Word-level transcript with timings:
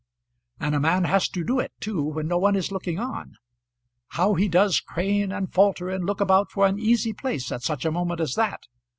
And 0.59 0.73
a 0.73 0.79
man 0.79 1.03
has 1.03 1.29
to 1.29 1.43
do 1.43 1.59
it 1.59 1.71
too 1.79 2.01
when 2.03 2.27
no 2.27 2.39
one 2.39 2.55
is 2.55 2.71
looking 2.71 2.97
on. 2.97 3.33
How 4.07 4.33
he 4.33 4.47
does 4.49 4.79
crane 4.79 5.31
and 5.31 5.53
falter 5.53 5.91
and 5.91 6.07
look 6.07 6.19
about 6.19 6.49
for 6.49 6.65
an 6.65 6.79
easy 6.79 7.13
place 7.13 7.51
at 7.51 7.61
such 7.61 7.85
a 7.85 7.91
moment 7.91 8.19
as 8.19 8.33
that! 8.33 8.63